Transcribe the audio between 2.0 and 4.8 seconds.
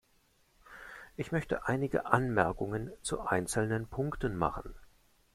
Anmerkungen zu einzelnen Punkten machen.